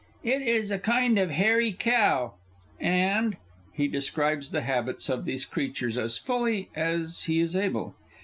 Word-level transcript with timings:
It 0.23 0.41
is 0.41 0.71
a 0.71 0.79
kind 0.79 1.19
of 1.19 1.29
hairy 1.29 1.73
cow, 1.73 2.33
and 2.79 3.37
(He 3.71 3.87
describes 3.87 4.49
the 4.49 4.61
habits 4.61 5.09
of 5.09 5.25
these 5.25 5.45
creatures 5.45 5.95
as 5.95 6.17
fully 6.17 6.69
_as 6.75 7.25
he 7.25 7.39
is 7.39 7.55
able. 7.55 7.93